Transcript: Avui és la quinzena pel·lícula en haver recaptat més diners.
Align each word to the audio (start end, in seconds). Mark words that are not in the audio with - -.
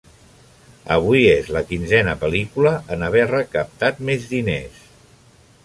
Avui 0.95 1.27
és 1.33 1.51
la 1.57 1.61
quinzena 1.73 2.15
pel·lícula 2.23 2.73
en 2.97 3.05
haver 3.09 3.29
recaptat 3.33 4.03
més 4.09 4.29
diners. 4.35 4.81